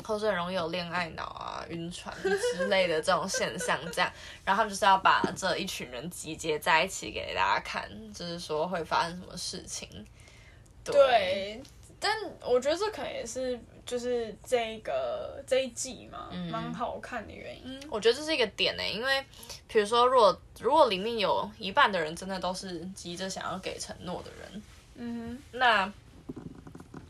[0.04, 4.12] 或是很容易有恋爱脑啊、 晕船之类的这种现象，这样，
[4.44, 9.88] 然后他们就是要把这一群人集结在一起给大家看，就是说会发生什么事情，
[10.84, 10.94] 对。
[10.94, 11.62] 对
[12.02, 13.60] 但我觉得这可能也是
[13.90, 17.76] 就是这个这一季嘛，蛮、嗯、好看的原因。
[17.90, 19.26] 我觉得这是一个点呢，因为
[19.66, 24.62] 比如说，如果如果里面有一半的人真的都是急着想要给承诺的人，
[24.94, 25.92] 嗯哼，那，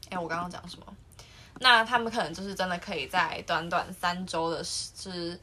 [0.09, 0.97] 哎，我刚刚讲什么？
[1.59, 5.38] 那他们可能就是真的可以在短短三周的是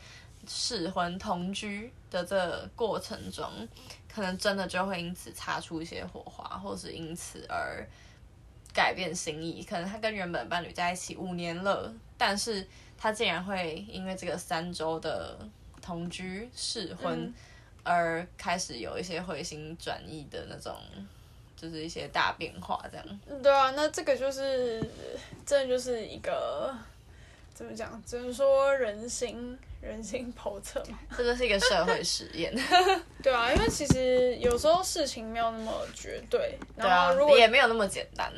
[0.47, 3.47] 试婚同居的这个过程中，
[4.11, 7.87] 可能真的就会因此擦出一些火花，或是因此而。
[8.77, 12.63] 改变心意，可能他跟原本伴侣在一起五年了，但是
[12.95, 15.35] 他竟然会因为这个三周的
[15.81, 17.33] 同居试婚，
[17.81, 20.75] 而开始有一些回心转意的那种，
[21.55, 23.41] 就是一些大变化这样。
[23.41, 24.87] 对啊，那这个就是，
[25.43, 26.71] 这就是一个
[27.55, 27.99] 怎么讲？
[28.05, 30.99] 只能说人心人心叵测嘛。
[31.17, 32.55] 这就是一个社会实验。
[33.23, 38.31] 对啊，因为其实有时候事情没有那么绝对，然后如果也没有那么简单。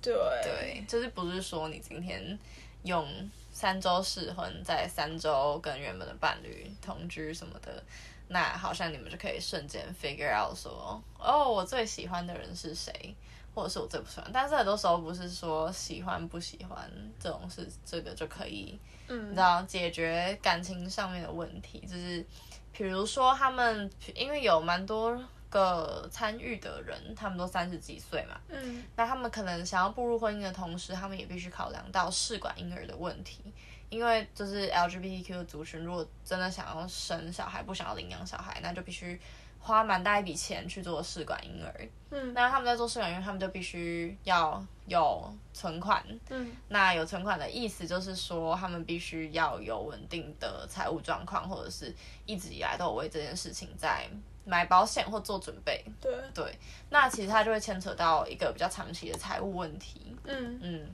[0.00, 2.38] 对对，就是不是说你今天
[2.84, 3.06] 用
[3.50, 7.82] 三周试婚，在三周跟原本的伴侣同居什么的，
[8.28, 13.14] 那好像你们就可以瞬间 figure out 说，哦，我最喜欢的人是谁，
[13.54, 14.30] 或者是我最不喜欢。
[14.32, 22.24] 但是很多时候不是说喜欢不喜欢这种事，这个就可以，嗯，你知道解决感情上面的问题，就是
[22.72, 25.20] 比如说他们因为有蛮多。
[25.50, 33.40] 个参与的人，他们都三十几岁嘛，嗯，那他们可能想要步入婚姻的同时，他们也必须考量到试管婴儿的问题，
[33.88, 39.18] 因为就是 LGBTQ 的族群，如果真的想要生小孩，不想要领养小孩，那就必须
[39.58, 41.88] 花蛮大一笔钱去做试管婴儿。
[42.10, 46.02] 嗯，那他们在做试管婴儿，他们就必须要有存款。
[46.30, 54.08] 嗯，那有存款的意思就是说，他们必须要有稳定的财务状况，或者是一直以来都有为这件事情在
[54.48, 55.84] 买保险或做准备。
[56.00, 56.58] 对对，
[56.90, 60.16] 那其实它就会牵扯到一个比较长期的财务问题。
[60.24, 60.90] 嗯嗯，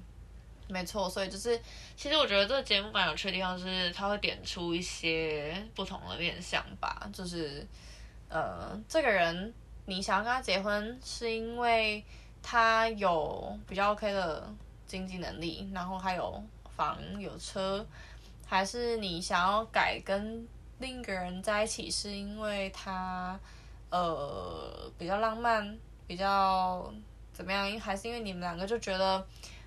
[0.69, 1.59] 没错，所以就是，
[1.97, 7.67] 其实我觉得这个节目蛮有趣的地方是，它会点出一些不同的面向吧，就是。
[8.31, 12.03] 呃，这个人你想要跟他结婚，是因为
[12.43, 14.53] 他有比较 OK 的
[14.88, 16.43] 经济能力，然后还有
[16.75, 17.87] 房有车，
[18.45, 20.45] 还是你想要改跟
[20.79, 23.39] 另一个人在一起，是因为他
[23.91, 26.93] 呃比较浪漫，比较
[27.33, 27.79] 怎么样？
[27.81, 29.27] 还是因为你们两个就觉得？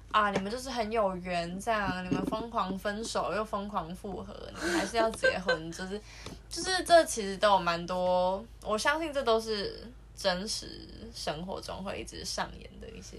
[0.09, 0.31] 啊！
[0.31, 6.01] 你们就是很有缘，这样你们疯狂分手又疯狂复合，你们还是要结婚，就是
[6.49, 13.17] 就是这其实都有蛮多，我相信这都是真实生活中会一直上演的一些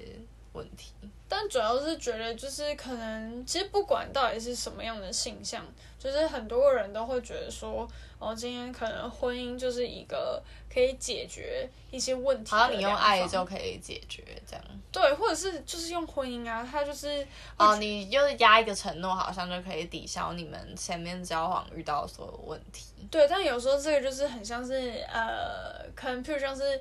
[0.55, 0.95] 问题。
[1.29, 5.63] 但主要是觉得，就是可能其实不管到底是什么样的性向，
[5.99, 7.87] 就是很多人都会觉得说，
[8.19, 14.65] 哦，今天可能婚姻就是一个可以解决一些问题，好像你用爱就可以解决这样。
[14.91, 17.27] 对，或者是就是用婚姻啊，它就是
[17.59, 22.87] 哦，你就是压一个承诺，好像就可以抵消你们前面交往遇到的所有问题。
[23.11, 26.81] 对，但有时候这个就是很像是呃，可能譬如像是。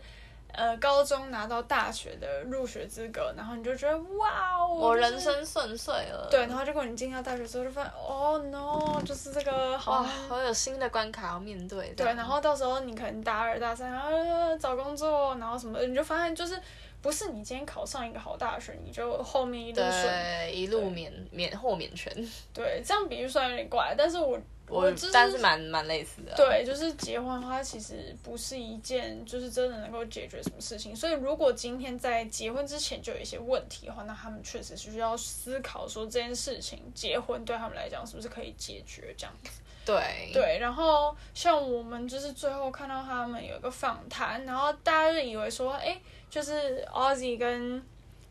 [0.57, 6.27] 呃，高中拿到大学的入学资格，然后你就觉得哇哦，我人生顺遂了。
[6.31, 11.89] 对，然后结果你进到大学之后就发现，哦 no，就是这个好，好有新的关卡要面对。
[11.89, 16.59] 对，然后到时候你可能大二大三，然后找工作，然后什么的，你就发现就是
[17.03, 22.11] 不是你今天考上一个好大学，你就后面一路顺，一路免免后免权。
[22.51, 24.39] 对，这样比喻虽然有点怪，但是我。
[24.69, 26.33] 我但是蛮蛮类似的。
[26.35, 30.95] 对，就是结婚的话，其实不是一件就是真的能够解决什么事情。
[30.95, 39.51] 所以如果今天在结婚之前就有一些问题的话，那他们确实是需要思考说这件事情，结婚对他们来讲是不是可以解决这样子。
[39.85, 45.97] 对对，然后像我们就是最后看到他们有一个访谈，然后大家就以为说，哎，
[46.29, 47.81] 就是 Ozzy 跟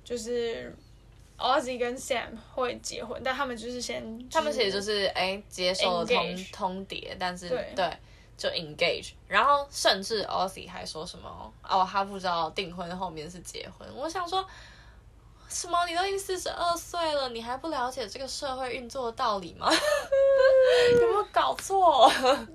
[0.05, 0.77] 就是。
[1.38, 7.96] Ozzy 跟 Sam 会结婚，但他们就是先，就是、他们其实就是哎接受了通通牒，但是对，对
[8.37, 13.88] 就 engage，然后甚至 Ozzy 还说什么哦，他不知道订婚后面是结婚。
[13.94, 14.46] 我想说
[15.49, 15.87] 什么？
[15.87, 19.70] 你都已经四十二岁了，你还不了解这个社会运作的道理吗？
[21.01, 22.11] 有没有搞错？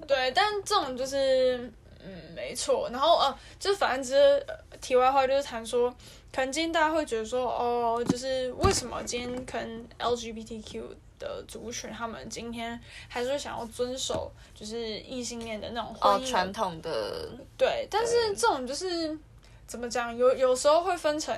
[0.08, 1.72] 对，但这种就是
[2.04, 4.46] 嗯没错，然后呃，就反正只是
[4.82, 5.94] 题外话，就是谈说。
[6.34, 10.82] 可能今天大家会觉得说，哦，就是为什么今天可能 LGBTQ
[11.20, 17.30] 的族群，他们今天还是会想要遵守就是异性恋的那种婚姻传统的。
[17.58, 19.20] 对，但是这种就是
[19.68, 21.36] 怎么讲，有有时候会分成，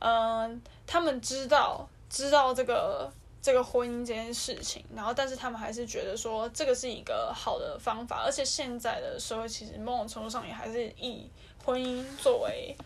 [0.00, 11.30] 嗯、呃，他们知道知道这个这个婚姻这件事情，然后但是他们还是觉得说这个是一个好的方法，而且现在的社会其实某种程度上也还是以
[11.64, 12.76] 婚姻作为。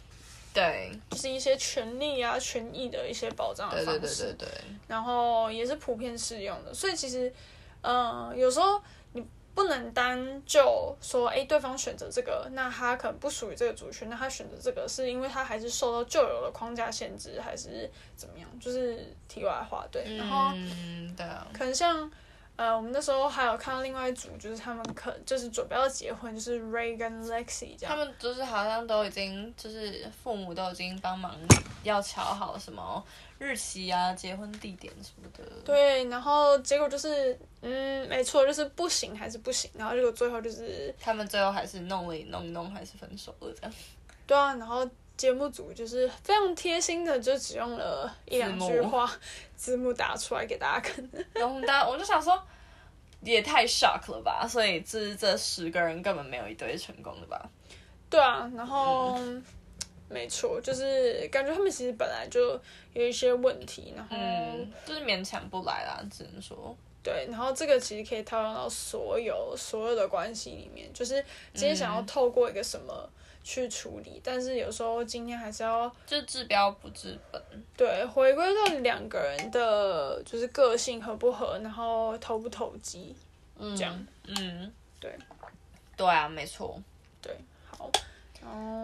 [0.55, 4.49] 对，就是一些权利啊、权益的一些保障的方式，对对对对对，
[4.89, 6.75] 然后也是普遍适用的。
[6.75, 7.33] 所以其实，
[7.83, 8.81] 嗯、呃，有时候
[9.13, 18.49] 你不能单就说，哎，对方选择这个，那他可能不属于这个族群，那他选择这个是因为他还是受到旧有的框架限制，还是怎么样？
[18.59, 20.17] 就是题外话，对。
[20.17, 22.11] 然后，嗯，对啊，可能像。
[22.59, 27.95] 呃，我们那时候还有看到另外一组，就是他们可就是准备要结婚，就是 Ray 跟 Lexi 这样。
[27.95, 31.37] 他们就是好像都已经，就是父母都已经帮忙
[31.85, 33.01] 要瞧好什么
[33.39, 35.45] 日期啊、结婚地点什么的。
[35.65, 43.73] 对，然后结果就是，嗯，没错，就是不行还是不行，然后结果最后就是他们最后还是弄了弄一弄，还是分手了这样。
[44.27, 44.85] 对啊，然后
[45.19, 49.11] 节目组就是非常贴心的，就只用了一两句话。
[49.59, 52.41] 字幕打出来给大家看，然后大家我就想说，
[53.23, 54.47] 也太 shock 了吧！
[54.49, 57.51] 所以这这十个人根本没有一对成功的吧？
[58.09, 59.45] 对啊，然后、嗯、
[60.09, 62.53] 没错，就是感觉他们其实本来就
[62.93, 67.27] 有一些问题，然后、嗯、就是勉强不来啦，只能说对。
[67.29, 71.15] 然后这个其实可以套用到所有所有的关系里面，就是
[71.53, 72.95] 今天想要透过一个什么。
[72.95, 77.43] 嗯去处理，但是有时候今天还是要就治标不治本，
[77.77, 83.17] 对，回归到两个人的就是个性合不合，然后投不投机，
[83.57, 84.71] 嗯，这样，嗯，
[85.01, 85.17] 对，
[85.97, 86.79] 对啊，没错，
[87.23, 87.35] 对，
[87.71, 87.91] 好，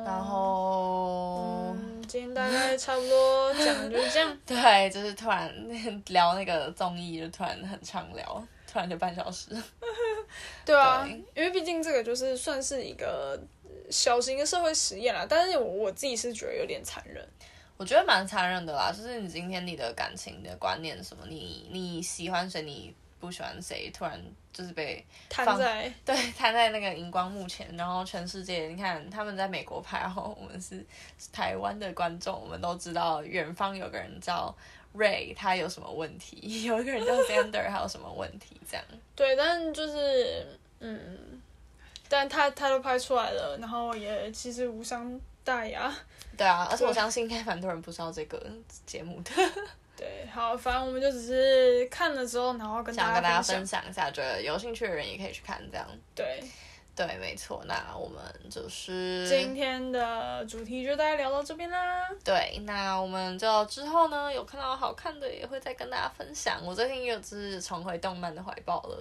[0.05, 5.55] 然后，嗯，今天大概 差不多讲就是这样，对，就是突然
[6.09, 9.51] 聊那个综艺，就突然很畅聊，突然就半小时，
[10.65, 13.39] 对啊，对因为毕竟这个就是算是一个。
[13.95, 17.25] 小型的社会实验啦，但是我我自己是觉得有点残忍。
[17.77, 24.21] 我觉得蛮残忍的啦，就是你今天你的感情的观念什么，你你喜欢谁，你不喜欢谁，突然
[24.53, 30.85] 就是被摊在 对摊在那个荧光幕前，然后全世界你看他们在美国拍，然后我们是，
[31.33, 34.53] 台湾的观众，我们都知道远方有个人叫
[34.95, 38.85] Ray，他有什么问题， 有一个人叫 Xander，他有什么问题这样。
[39.15, 40.47] 对，但就是
[40.79, 41.43] 嗯，
[42.15, 45.93] 但他他都拍出来了，然后也其实无伤大雅。
[46.39, 48.41] 对啊，而且我相信应该蛮多人不知道这个
[48.87, 49.33] 节目的。
[49.99, 55.85] 对，好，反正我们就只是看了之后，然后跟大家想跟大家分享一下，觉得有兴趣的人也可以去看这样。
[56.15, 56.41] 对，
[56.95, 57.65] 对，没错。
[57.67, 62.09] 那我们就是今天的主题就大家聊到这边啦。
[62.23, 66.65] 对，那我们就之后呢，有看到好看的也会再跟大家分享。
[66.65, 68.99] 我最近又是重回动漫的怀抱了。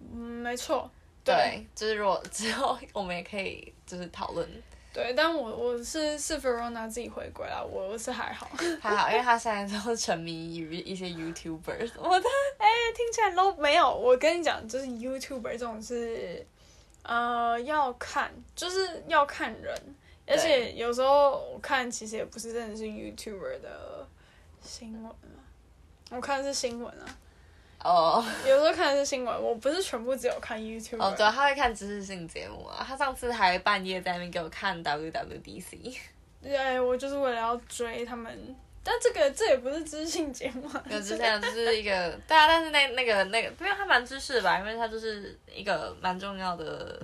[0.00, 0.90] 嗯，没错。
[1.26, 4.48] 对，就是如果之后我们也可以就是讨论。
[4.94, 8.48] 对，但我我是是 Verona 自己回归了，我我是还好，
[8.80, 12.66] 还好，因为他现在都沉迷于一些 YouTuber 什么 的，哎，
[12.96, 13.94] 听起来都没有。
[13.94, 16.46] 我跟你讲，就是 YouTuber 这种是，
[17.02, 19.78] 呃，要看，就是要看人，
[20.26, 24.08] 而且有时候我看其实也不是真的是 YouTuber 的
[24.62, 25.44] 新闻啊，
[26.08, 27.18] 我看的是新闻啊。
[27.86, 31.00] 哦，有时候看的是新闻，我不是全部只有看 YouTube。
[31.00, 32.84] 哦，对，他会看知识性节目啊。
[32.86, 35.96] 他上次还半夜在那边给我看 WWDC。
[36.42, 38.56] 对，我就是为了要追他们。
[38.82, 40.84] 但这个这也不是知识性节目啊。
[40.90, 47.00] 有知识，就是一个对啊，但是那那个那个，因为他蛮知识的吧，因为他就是一个蛮重要的。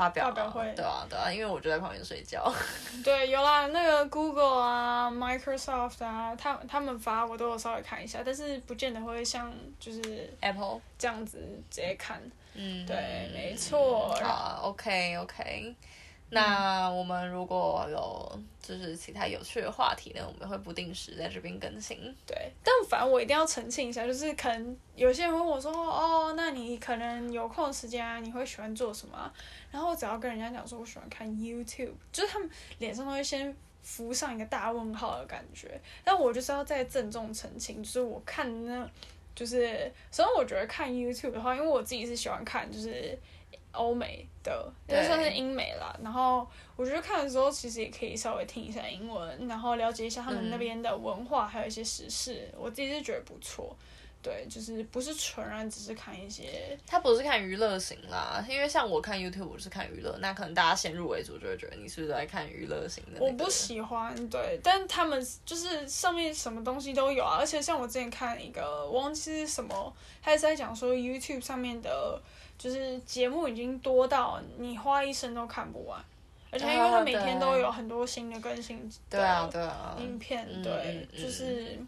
[0.00, 2.50] 发表，发表会，对啊，对啊，因为我就在旁边睡觉。
[3.04, 11.36] 对，有啦，那个 Google 啊，Microsoft 啊，他他们发我都有稍微看一下，但是不见得会像就是 Apple 这样子
[11.70, 12.18] 直接看。
[12.54, 14.08] 嗯，对，没错。
[14.22, 15.76] 好，OK OK。
[16.32, 21.98] 那我们如果有就是其他有趣的话题呢，我们会不定时在这边更新。
[22.24, 29.32] 对，但反正我一定要澄清一下，就是可能有些人问我说：“哦，那你可能有空的时间啊，你会喜欢做什么？”
[29.72, 33.52] 然后我只要跟人家讲说我喜欢看 YouTube，就是他们脸上都会先
[33.82, 35.80] 浮上一个大问号的感觉。
[36.04, 38.88] 但我就是要再郑重澄清，就是我看那，
[39.34, 43.18] 就是首先我觉得看 YouTube 的话，因为我自己是喜欢看，就是。
[43.72, 45.94] 欧美的，就算是英美啦。
[46.02, 46.46] 然后
[46.76, 52.48] 我觉得看的时候，其实也可以稍微听一下英文，然后了解一下他们那边的文化，还有一些时事。
[52.52, 53.76] 嗯、我自己是觉得不错，
[54.22, 56.76] 对，就是不是纯然只是看一些。
[56.86, 63.26] 他不是看娱乐型啦，因为像我看 YouTube，我是看娱乐，那可能大家先入为主就会觉得你是不是在看娱乐型的、那个。
[63.26, 72.20] 我不喜欢，对，但他们就是上面什么东西都有啊，而且像我之前看一个，我忘记是什么，他是在讲说 YouTube 上面的。
[72.60, 75.98] 就是节目已经多到你花一生都看不完，
[76.50, 81.78] 而且因为它每天都有很多新的更新的影片，对，就是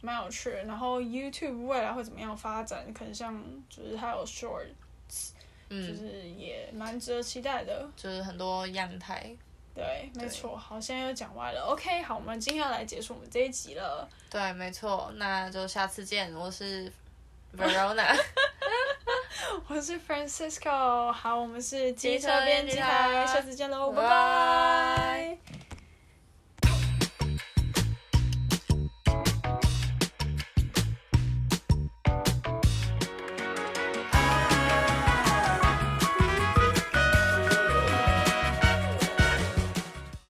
[0.00, 0.62] 蛮有趣的。
[0.62, 2.94] 然后 YouTube 未来会怎么样发展？
[2.94, 5.32] 可能像就是还有 Shorts，
[5.68, 7.90] 就是也蛮值得期待的。
[7.96, 9.34] 就是很多样态。
[9.74, 10.56] 对，没错。
[10.56, 11.62] 好，现在又讲歪了。
[11.62, 14.08] OK，好，我们今天要来结束我们这一集了。
[14.30, 15.10] 对，没错。
[15.16, 16.32] 那就下次见。
[16.34, 16.92] 我是
[17.56, 18.16] Verona。
[19.68, 25.38] 我是 Francisco，好，我们是机车编辑台，下次见喽，拜拜。